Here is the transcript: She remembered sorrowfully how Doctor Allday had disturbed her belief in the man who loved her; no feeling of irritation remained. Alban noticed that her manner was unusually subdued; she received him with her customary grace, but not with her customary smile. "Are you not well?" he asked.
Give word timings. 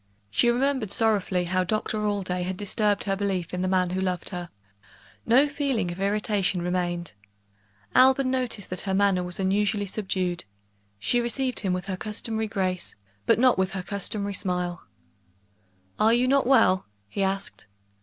She 0.31 0.49
remembered 0.49 0.89
sorrowfully 0.89 1.45
how 1.45 1.63
Doctor 1.63 1.99
Allday 2.07 2.41
had 2.41 2.57
disturbed 2.57 3.03
her 3.03 3.15
belief 3.15 3.53
in 3.53 3.61
the 3.61 3.67
man 3.67 3.91
who 3.91 4.01
loved 4.01 4.29
her; 4.29 4.49
no 5.27 5.47
feeling 5.47 5.91
of 5.91 5.99
irritation 6.01 6.63
remained. 6.63 7.13
Alban 7.95 8.31
noticed 8.31 8.71
that 8.71 8.81
her 8.89 8.95
manner 8.95 9.21
was 9.21 9.39
unusually 9.39 9.85
subdued; 9.85 10.43
she 10.97 11.21
received 11.21 11.59
him 11.59 11.71
with 11.71 11.85
her 11.85 11.97
customary 11.97 12.47
grace, 12.47 12.95
but 13.27 13.37
not 13.37 13.59
with 13.59 13.73
her 13.73 13.83
customary 13.83 14.33
smile. 14.33 14.87
"Are 15.99 16.15
you 16.15 16.27
not 16.27 16.47
well?" 16.47 16.87
he 17.07 17.21
asked. 17.21 17.67